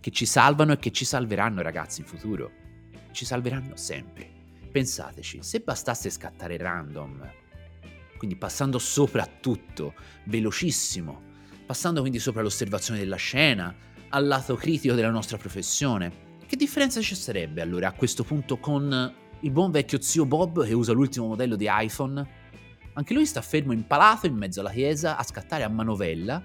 che 0.00 0.10
ci 0.10 0.26
salvano 0.26 0.72
e 0.72 0.78
che 0.78 0.90
ci 0.90 1.04
salveranno 1.04 1.62
ragazzi 1.62 2.00
in 2.00 2.06
futuro. 2.06 2.50
Ci 3.12 3.24
salveranno 3.24 3.76
sempre. 3.76 4.28
Pensateci, 4.70 5.38
se 5.42 5.60
bastasse 5.60 6.10
scattare 6.10 6.56
random, 6.56 7.30
quindi 8.16 8.36
passando 8.36 8.78
sopra 8.78 9.26
tutto, 9.26 9.94
velocissimo, 10.24 11.22
passando 11.64 12.00
quindi 12.00 12.18
sopra 12.18 12.42
l'osservazione 12.42 13.00
della 13.00 13.16
scena, 13.16 13.74
al 14.10 14.26
lato 14.26 14.56
critico 14.56 14.94
della 14.94 15.10
nostra 15.10 15.36
professione, 15.36 16.26
che 16.46 16.56
differenza 16.56 17.00
ci 17.00 17.14
sarebbe 17.14 17.60
allora 17.60 17.88
a 17.88 17.92
questo 17.92 18.24
punto 18.24 18.58
con 18.58 19.14
il 19.40 19.50
buon 19.50 19.70
vecchio 19.70 20.00
zio 20.00 20.26
Bob 20.26 20.64
che 20.64 20.74
usa 20.74 20.92
l'ultimo 20.92 21.26
modello 21.28 21.56
di 21.56 21.66
iPhone? 21.68 22.26
Anche 22.98 23.14
lui 23.14 23.26
sta 23.26 23.40
fermo 23.40 23.72
impalato 23.72 24.26
in 24.26 24.34
mezzo 24.34 24.60
alla 24.60 24.70
chiesa 24.70 25.16
a 25.16 25.22
scattare 25.22 25.62
a 25.62 25.68
manovella 25.68 26.42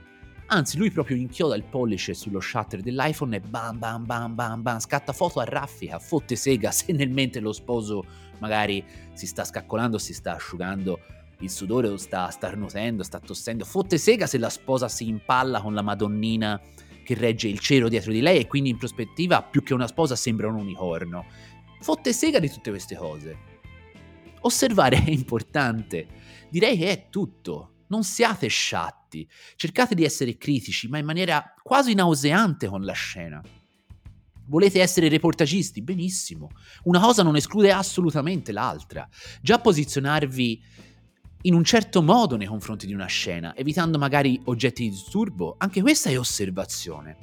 Anzi, 0.47 0.77
lui 0.77 0.91
proprio 0.91 1.17
inchioda 1.17 1.55
il 1.55 1.63
pollice 1.63 2.13
sullo 2.13 2.39
shutter 2.39 2.81
dell'iPhone 2.81 3.37
e 3.37 3.39
bam 3.39 3.79
bam 3.79 4.05
bam 4.05 4.35
bam 4.35 4.61
bam, 4.61 4.79
scatta 4.79 5.13
foto 5.13 5.39
a 5.39 5.45
raffica, 5.45 5.97
fotte 5.99 6.35
sega 6.35 6.69
se 6.71 6.91
nel 6.91 7.09
mentre 7.09 7.41
lo 7.41 7.53
sposo 7.53 8.05
magari 8.39 8.83
si 9.13 9.25
sta 9.25 9.45
scaccolando, 9.45 9.97
si 9.97 10.13
sta 10.13 10.35
asciugando 10.35 10.99
il 11.39 11.49
sudore 11.49 11.87
o 11.87 11.97
sta 11.97 12.29
starnutendo, 12.29 13.03
sta 13.03 13.19
tossendo, 13.19 13.65
fotte 13.65 13.97
sega 13.97 14.27
se 14.27 14.37
la 14.37 14.49
sposa 14.49 14.87
si 14.87 15.07
impalla 15.07 15.61
con 15.61 15.73
la 15.73 15.81
madonnina 15.81 16.61
che 17.03 17.15
regge 17.15 17.47
il 17.47 17.59
cielo 17.59 17.89
dietro 17.89 18.11
di 18.11 18.21
lei 18.21 18.39
e 18.39 18.47
quindi 18.47 18.69
in 18.69 18.77
prospettiva 18.77 19.41
più 19.41 19.63
che 19.63 19.73
una 19.73 19.87
sposa 19.87 20.15
sembra 20.15 20.47
un 20.47 20.55
unicorno. 20.55 21.25
Fotte 21.79 22.13
sega 22.13 22.39
di 22.39 22.49
tutte 22.49 22.69
queste 22.69 22.95
cose. 22.95 23.37
Osservare 24.41 25.03
è 25.03 25.09
importante, 25.09 26.05
direi 26.53 26.77
che 26.77 26.91
è 26.91 27.09
tutto. 27.09 27.85
Non 27.87 28.03
siate 28.03 28.47
sciatti, 28.47 29.27
cercate 29.55 29.95
di 29.95 30.03
essere 30.03 30.37
critici, 30.37 30.87
ma 30.87 30.99
in 30.99 31.05
maniera 31.05 31.51
quasi 31.63 31.95
nauseante 31.95 32.67
con 32.67 32.83
la 32.83 32.93
scena. 32.93 33.41
Volete 34.45 34.79
essere 34.79 35.09
reportagisti? 35.09 35.81
Benissimo. 35.81 36.49
Una 36.83 36.99
cosa 36.99 37.23
non 37.23 37.35
esclude 37.35 37.71
assolutamente 37.71 38.51
l'altra. 38.51 39.07
Già 39.41 39.57
posizionarvi 39.59 40.63
in 41.43 41.55
un 41.55 41.63
certo 41.63 42.03
modo 42.03 42.37
nei 42.37 42.47
confronti 42.47 42.85
di 42.85 42.93
una 42.93 43.07
scena, 43.07 43.55
evitando 43.55 43.97
magari 43.97 44.39
oggetti 44.45 44.83
di 44.83 44.89
disturbo, 44.91 45.55
anche 45.57 45.81
questa 45.81 46.11
è 46.11 46.19
osservazione. 46.19 47.17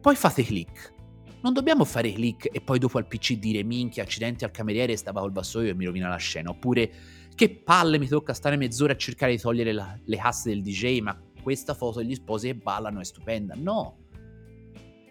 Poi 0.00 0.14
fate 0.14 0.44
click. 0.44 0.94
Non 1.42 1.52
dobbiamo 1.52 1.84
fare 1.84 2.12
click 2.12 2.48
e 2.52 2.60
poi 2.60 2.78
dopo 2.78 2.98
al 2.98 3.06
PC 3.08 3.34
dire 3.34 3.62
minchia, 3.64 4.04
accidenti 4.04 4.44
al 4.44 4.52
cameriere 4.52 4.96
stava 4.96 5.20
col 5.20 5.32
vassoio 5.32 5.70
e 5.70 5.74
mi 5.74 5.84
rovina 5.84 6.08
la 6.08 6.16
scena, 6.16 6.50
oppure 6.50 6.90
che 7.36 7.50
palle 7.50 7.98
mi 7.98 8.08
tocca 8.08 8.32
stare 8.32 8.56
mezz'ora 8.56 8.94
a 8.94 8.96
cercare 8.96 9.32
di 9.32 9.38
togliere 9.38 9.72
la, 9.72 9.96
le 10.02 10.16
casse 10.16 10.48
del 10.48 10.62
DJ, 10.62 11.00
ma 11.00 11.16
questa 11.42 11.74
foto 11.74 12.00
degli 12.00 12.14
sposi 12.14 12.48
che 12.48 12.54
ballano 12.56 12.98
è 12.98 13.04
stupenda. 13.04 13.54
No. 13.56 13.98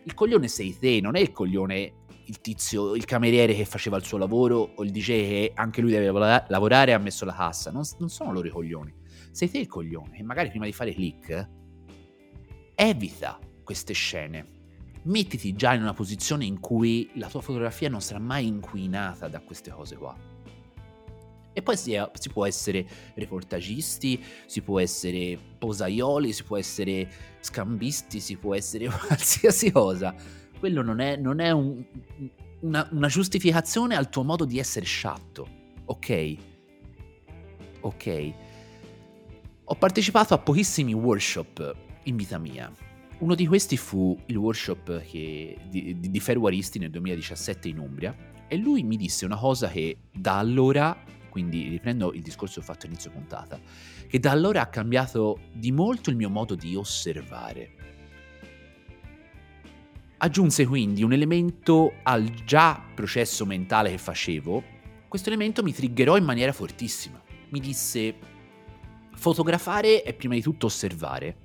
Il 0.04 0.14
coglione 0.14 0.48
sei 0.48 0.78
te, 0.78 1.00
non 1.02 1.16
è 1.16 1.20
il 1.20 1.32
coglione 1.32 2.04
il 2.26 2.42
tizio, 2.42 2.96
il 2.96 3.06
cameriere 3.06 3.54
che 3.54 3.66
faceva 3.66 3.98
il 3.98 4.04
suo 4.04 4.18
lavoro 4.18 4.72
o 4.76 4.84
il 4.84 4.90
DJ 4.90 5.06
che 5.06 5.52
anche 5.54 5.82
lui 5.82 5.92
deve 5.92 6.12
lavorare 6.48 6.92
e 6.92 6.94
ha 6.96 6.98
messo 6.98 7.26
la 7.26 7.34
cassa. 7.34 7.72
Non, 7.72 7.84
non 8.00 8.10
sono 8.10 8.34
loro 8.34 8.48
i 8.48 8.52
coglioni. 8.52 8.94
Sei 9.32 9.50
te 9.50 9.60
il 9.60 9.68
coglione 9.68 10.18
che 10.18 10.24
magari 10.24 10.50
prima 10.50 10.66
di 10.66 10.74
fare 10.74 10.94
click 10.94 11.50
evita 12.74 13.40
queste 13.64 13.94
scene. 13.94 14.54
Mettiti 15.04 15.54
già 15.54 15.76
in 15.76 15.84
una 15.84 15.94
posizione 15.94 16.46
in 16.46 16.60
cui 16.60 17.12
la 17.16 17.30
tua 17.30 17.42
fotografia 17.42 17.88
non 17.90 18.02
sarà 18.02 18.20
mai 18.20 18.48
inquinata 18.48 19.28
da 19.28 19.40
queste 19.42 19.70
cose 19.70 19.96
qua. 19.96 20.35
E 21.58 21.62
poi 21.62 21.78
si, 21.78 21.94
è, 21.94 22.12
si, 22.20 22.28
può 22.28 22.46
essere 22.46 22.86
reportagisti, 23.14 24.22
si 24.46 24.62
può 24.62 24.82
essere 24.82 25.40
posaioli, 25.58 26.34
si 26.34 26.44
può 26.44 26.58
essere 26.58 27.10
scambisti, 27.40 28.20
si 28.20 28.36
può 28.36 28.54
essere 28.54 28.90
qualsiasi 29.08 29.72
cosa. 29.72 30.14
Quello 30.60 30.82
non 30.82 31.00
è, 31.00 31.16
non 31.16 31.40
è 31.40 31.52
un, 31.52 31.82
una, 32.60 32.86
una 32.92 33.08
giustificazione 33.08 33.96
al 33.96 34.10
tuo 34.10 34.24
modo 34.24 34.44
di 34.44 34.60
essere 34.60 34.86
sciatto, 34.86 35.48
ok? 35.86 36.36
Ok. 37.80 38.34
Ho 39.64 39.76
partecipato 39.76 40.34
a 40.34 40.38
pochissimi 40.38 40.94
workshop 40.94 41.74
in 42.04 42.18
vita 42.18 42.38
mia. 42.38 42.70
Uno 43.20 43.34
di 43.34 43.48
questi 43.48 43.78
fu 43.78 44.20
il 44.26 44.36
workshop 44.36 45.02
che, 45.04 45.58
di, 45.70 45.98
di, 46.02 46.12
di 46.12 46.20
Ferruaristi 46.20 46.80
nel 46.80 46.90
2017 46.90 47.70
in 47.70 47.80
Umbria 47.80 48.14
e 48.50 48.58
lui 48.58 48.84
mi 48.84 48.98
disse 48.98 49.26
una 49.26 49.38
cosa 49.38 49.70
che 49.70 49.98
da 50.12 50.38
allora 50.38 50.96
quindi 51.36 51.68
riprendo 51.68 52.14
il 52.14 52.22
discorso 52.22 52.62
fatto 52.62 52.86
all'inizio 52.86 53.12
puntata, 53.12 53.60
che 54.08 54.20
da 54.20 54.32
allora 54.32 54.62
ha 54.62 54.68
cambiato 54.68 55.40
di 55.52 55.74
molto 55.74 56.10
il 56.10 56.16
mio 56.16 56.30
modo 56.30 56.56
di 56.56 56.78
osservare. 56.78 57.74
Aggiunse 60.16 60.66
quindi 60.66 61.04
un 61.04 61.12
elemento 61.12 61.96
al 62.04 62.24
già 62.46 62.82
processo 62.96 63.46
mentale 63.46 63.90
che 63.90 63.98
facevo, 63.98 64.64
questo 65.10 65.28
elemento 65.28 65.62
mi 65.62 65.74
triggerò 65.74 66.16
in 66.16 66.24
maniera 66.24 66.54
fortissima. 66.54 67.22
Mi 67.50 67.60
disse, 67.60 68.16
fotografare 69.14 70.04
è 70.04 70.14
prima 70.14 70.36
di 70.36 70.42
tutto 70.42 70.68
osservare, 70.68 71.36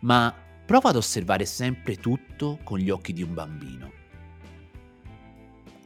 ma 0.00 0.30
prova 0.66 0.90
ad 0.90 0.96
osservare 0.96 1.46
sempre 1.46 1.96
tutto 1.96 2.58
con 2.64 2.78
gli 2.78 2.90
occhi 2.90 3.14
di 3.14 3.22
un 3.22 3.32
bambino. 3.32 3.92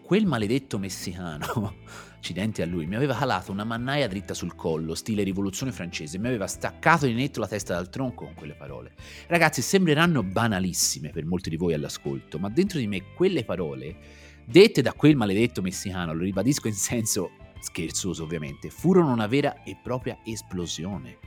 Quel 0.02 0.26
maledetto 0.26 0.80
messicano 0.80 1.76
accidenti 2.24 2.62
a 2.62 2.66
lui, 2.66 2.86
mi 2.86 2.96
aveva 2.96 3.14
calato 3.14 3.52
una 3.52 3.64
mannaia 3.64 4.08
dritta 4.08 4.32
sul 4.32 4.54
collo, 4.54 4.94
stile 4.94 5.22
rivoluzione 5.22 5.72
francese, 5.72 6.18
mi 6.18 6.28
aveva 6.28 6.46
staccato 6.46 7.04
di 7.04 7.12
netto 7.12 7.38
la 7.38 7.46
testa 7.46 7.74
dal 7.74 7.90
tronco 7.90 8.24
con 8.24 8.32
quelle 8.32 8.54
parole. 8.54 8.94
Ragazzi, 9.26 9.60
sembreranno 9.60 10.22
banalissime 10.22 11.10
per 11.10 11.26
molti 11.26 11.50
di 11.50 11.58
voi 11.58 11.74
all'ascolto, 11.74 12.38
ma 12.38 12.48
dentro 12.48 12.78
di 12.78 12.86
me 12.86 13.12
quelle 13.14 13.44
parole, 13.44 13.96
dette 14.46 14.80
da 14.80 14.94
quel 14.94 15.16
maledetto 15.16 15.60
messicano, 15.60 16.14
lo 16.14 16.22
ribadisco 16.22 16.66
in 16.66 16.72
senso 16.72 17.32
scherzoso 17.60 18.22
ovviamente, 18.22 18.70
furono 18.70 19.12
una 19.12 19.26
vera 19.26 19.62
e 19.62 19.78
propria 19.82 20.16
esplosione. 20.24 21.18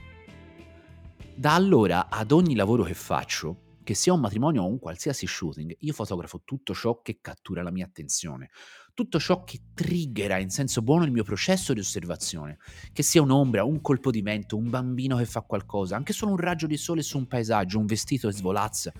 Da 1.32 1.54
allora 1.54 2.08
ad 2.08 2.32
ogni 2.32 2.56
lavoro 2.56 2.82
che 2.82 2.94
faccio, 2.94 3.76
che 3.84 3.94
sia 3.94 4.12
un 4.12 4.20
matrimonio 4.20 4.62
o 4.62 4.66
un 4.66 4.80
qualsiasi 4.80 5.28
shooting, 5.28 5.76
io 5.78 5.92
fotografo 5.92 6.42
tutto 6.44 6.74
ciò 6.74 7.00
che 7.02 7.20
cattura 7.20 7.62
la 7.62 7.70
mia 7.70 7.86
attenzione 7.86 8.50
tutto 8.98 9.20
ciò 9.20 9.44
che 9.44 9.60
triggera 9.74 10.38
in 10.38 10.50
senso 10.50 10.82
buono 10.82 11.04
il 11.04 11.12
mio 11.12 11.22
processo 11.22 11.72
di 11.72 11.78
osservazione, 11.78 12.58
che 12.92 13.04
sia 13.04 13.22
un'ombra, 13.22 13.62
un 13.62 13.80
colpo 13.80 14.10
di 14.10 14.22
vento, 14.22 14.56
un 14.56 14.68
bambino 14.68 15.16
che 15.18 15.24
fa 15.24 15.42
qualcosa, 15.42 15.94
anche 15.94 16.12
solo 16.12 16.32
un 16.32 16.38
raggio 16.38 16.66
di 16.66 16.76
sole 16.76 17.02
su 17.02 17.16
un 17.16 17.28
paesaggio, 17.28 17.78
un 17.78 17.86
vestito 17.86 18.26
che 18.26 18.34
svolazza, 18.34 18.92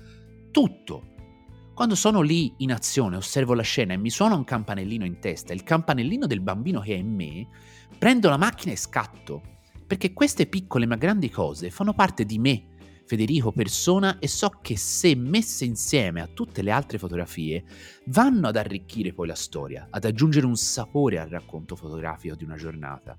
tutto. 0.53 1.15
Quando 1.75 1.97
sono 1.97 2.21
lì 2.21 2.55
in 2.59 2.71
azione, 2.71 3.17
osservo 3.17 3.55
la 3.55 3.63
scena 3.63 3.95
e 3.95 3.97
mi 3.97 4.09
suona 4.09 4.37
un 4.37 4.45
campanellino 4.45 5.05
in 5.05 5.19
testa, 5.19 5.53
il 5.53 5.65
campanellino 5.65 6.29
del 6.29 6.43
bambino 6.43 6.79
che 6.79 6.95
è 6.95 6.99
in 6.99 7.13
me, 7.13 7.49
prendo 7.99 8.29
la 8.29 8.37
macchina 8.37 8.71
e 8.71 8.77
scatto, 8.77 9.43
perché 9.85 10.13
queste 10.13 10.47
piccole 10.47 10.87
ma 10.87 10.95
grandi 10.95 11.29
cose 11.29 11.71
fanno 11.71 11.93
parte 11.93 12.25
di 12.25 12.39
me, 12.39 12.69
Federico 13.09 13.53
persona 13.53 14.19
e 14.19 14.29
so 14.29 14.59
che 14.61 14.77
se 14.77 15.15
messe 15.15 15.65
insieme 15.65 16.21
a 16.21 16.29
tutte 16.29 16.61
le 16.61 16.71
altre 16.71 16.99
fotografie 16.99 17.65
vanno 18.09 18.49
ad 18.49 18.57
arricchire 18.57 19.15
poi 19.15 19.27
la 19.27 19.35
storia, 19.35 19.87
ad 19.89 20.05
aggiungere 20.05 20.45
un 20.45 20.57
sapore 20.57 21.19
al 21.19 21.31
racconto 21.31 21.75
fotografico 21.75 22.35
di 22.35 22.45
una 22.45 22.57
giornata. 22.57 23.17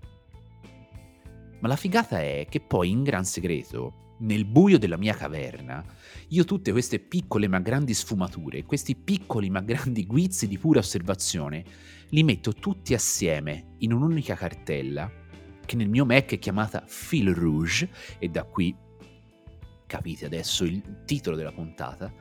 Ma 1.60 1.68
la 1.68 1.76
figata 1.76 2.22
è 2.22 2.46
che 2.48 2.60
poi 2.60 2.92
in 2.92 3.02
gran 3.02 3.26
segreto, 3.26 4.18
nel 4.20 4.46
buio 4.46 4.78
della 4.78 4.96
mia 4.96 5.16
caverna, 5.16 5.84
io 6.28 6.46
tutte 6.46 6.72
queste 6.72 7.00
piccole 7.00 7.48
ma 7.48 7.58
grandi 7.58 7.96
sfumature, 7.96 8.66
questi 8.66 8.96
piccoli 8.96 9.50
ma 9.50 9.62
grandi 9.62 10.06
guizzi 10.06 10.48
di 10.48 10.60
pura 10.60 10.82
osservazione, 10.82 11.66
li 12.10 12.22
metto 12.22 12.54
tutti 12.54 12.94
assieme 12.94 13.74
in 13.80 13.92
un'unica 13.92 14.36
cartella 14.36 15.12
che 15.66 15.76
nel 15.76 15.90
mio 15.90 16.06
Mac 16.06 16.32
è 16.32 16.38
chiamata 16.38 16.84
Fil 16.86 17.34
Rouge 17.34 17.90
e 18.20 18.30
da 18.30 18.44
qui 18.44 18.76
capite 19.90 20.28
adesso 20.28 20.66
il 20.66 21.04
titolo 21.04 21.36
della 21.36 21.52
puntata, 21.52 22.14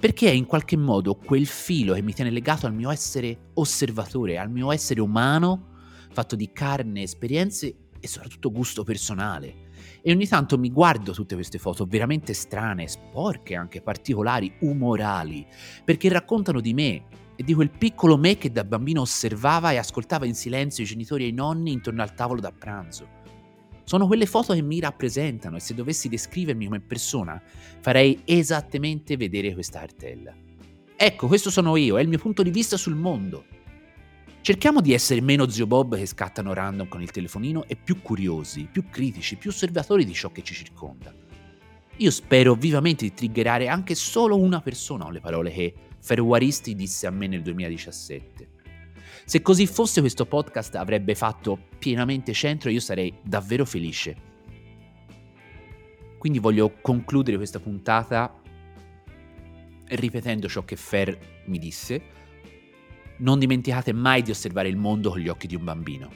perché 0.00 0.28
è 0.28 0.32
in 0.32 0.46
qualche 0.46 0.78
modo 0.78 1.14
quel 1.14 1.46
filo 1.46 1.92
che 1.92 2.00
mi 2.00 2.14
tiene 2.14 2.30
legato 2.30 2.66
al 2.66 2.72
mio 2.72 2.90
essere 2.90 3.50
osservatore, 3.54 4.38
al 4.38 4.50
mio 4.50 4.72
essere 4.72 5.02
umano, 5.02 5.68
fatto 6.10 6.34
di 6.34 6.50
carne, 6.50 7.02
esperienze 7.02 7.74
e 8.00 8.08
soprattutto 8.08 8.50
gusto 8.50 8.84
personale. 8.84 9.68
E 10.00 10.10
ogni 10.10 10.26
tanto 10.26 10.56
mi 10.56 10.70
guardo 10.70 11.12
tutte 11.12 11.34
queste 11.34 11.58
foto 11.58 11.84
veramente 11.84 12.32
strane, 12.32 12.88
sporche, 12.88 13.54
anche 13.54 13.82
particolari, 13.82 14.54
umorali, 14.60 15.46
perché 15.84 16.08
raccontano 16.08 16.62
di 16.62 16.72
me 16.72 17.04
e 17.36 17.42
di 17.42 17.52
quel 17.52 17.70
piccolo 17.70 18.16
me 18.16 18.38
che 18.38 18.50
da 18.50 18.64
bambino 18.64 19.02
osservava 19.02 19.72
e 19.72 19.76
ascoltava 19.76 20.24
in 20.24 20.34
silenzio 20.34 20.84
i 20.84 20.86
genitori 20.86 21.24
e 21.24 21.28
i 21.28 21.32
nonni 21.32 21.72
intorno 21.72 22.00
al 22.00 22.14
tavolo 22.14 22.40
da 22.40 22.50
pranzo. 22.50 23.18
Sono 23.90 24.06
quelle 24.06 24.26
foto 24.26 24.54
che 24.54 24.62
mi 24.62 24.78
rappresentano 24.78 25.56
e 25.56 25.58
se 25.58 25.74
dovessi 25.74 26.08
descrivermi 26.08 26.66
come 26.66 26.78
persona 26.78 27.42
farei 27.80 28.20
esattamente 28.24 29.16
vedere 29.16 29.52
questa 29.52 29.80
cartella. 29.80 30.32
Ecco, 30.94 31.26
questo 31.26 31.50
sono 31.50 31.74
io, 31.74 31.98
è 31.98 32.00
il 32.00 32.06
mio 32.06 32.20
punto 32.20 32.44
di 32.44 32.50
vista 32.50 32.76
sul 32.76 32.94
mondo. 32.94 33.46
Cerchiamo 34.42 34.80
di 34.80 34.92
essere 34.92 35.20
meno 35.20 35.48
zio 35.48 35.66
Bob 35.66 35.96
che 35.96 36.06
scattano 36.06 36.52
random 36.52 36.86
con 36.86 37.02
il 37.02 37.10
telefonino 37.10 37.64
e 37.66 37.74
più 37.74 38.00
curiosi, 38.00 38.68
più 38.70 38.88
critici, 38.88 39.34
più 39.34 39.50
osservatori 39.50 40.04
di 40.04 40.14
ciò 40.14 40.30
che 40.30 40.44
ci 40.44 40.54
circonda. 40.54 41.12
Io 41.96 42.10
spero 42.12 42.54
vivamente 42.54 43.04
di 43.04 43.12
triggerare 43.12 43.66
anche 43.66 43.96
solo 43.96 44.38
una 44.38 44.60
persona 44.60 45.02
con 45.02 45.14
le 45.14 45.20
parole 45.20 45.50
che 45.50 45.74
Ferwaristi 45.98 46.76
disse 46.76 47.08
a 47.08 47.10
me 47.10 47.26
nel 47.26 47.42
2017. 47.42 48.49
Se 49.30 49.42
così 49.42 49.68
fosse 49.68 50.00
questo 50.00 50.26
podcast 50.26 50.74
avrebbe 50.74 51.14
fatto 51.14 51.56
pienamente 51.78 52.32
centro 52.32 52.68
e 52.68 52.72
io 52.72 52.80
sarei 52.80 53.14
davvero 53.22 53.64
felice. 53.64 54.16
Quindi 56.18 56.40
voglio 56.40 56.80
concludere 56.80 57.36
questa 57.36 57.60
puntata 57.60 58.42
ripetendo 59.84 60.48
ciò 60.48 60.64
che 60.64 60.74
Fer 60.74 61.44
mi 61.44 61.60
disse 61.60 62.02
non 63.18 63.38
dimenticate 63.38 63.92
mai 63.92 64.22
di 64.22 64.32
osservare 64.32 64.68
il 64.68 64.76
mondo 64.76 65.10
con 65.10 65.20
gli 65.20 65.28
occhi 65.28 65.46
di 65.46 65.54
un 65.54 65.62
bambino. 65.62 66.10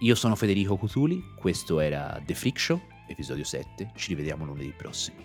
Io 0.00 0.14
sono 0.14 0.36
Federico 0.36 0.76
Cutuli, 0.76 1.24
questo 1.34 1.80
era 1.80 2.20
The 2.22 2.34
Freak 2.34 2.60
Show, 2.60 2.82
episodio 3.08 3.44
7, 3.44 3.92
ci 3.94 4.08
rivediamo 4.08 4.44
lunedì 4.44 4.74
prossimo. 4.76 5.24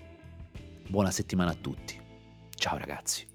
Buona 0.87 1.11
settimana 1.11 1.51
a 1.51 1.55
tutti. 1.55 1.99
Ciao 2.55 2.77
ragazzi. 2.77 3.33